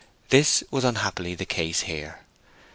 This 0.29 0.63
was 0.71 0.83
unhappily 0.83 1.35
the 1.35 1.45
case 1.45 1.81
here. 1.81 2.21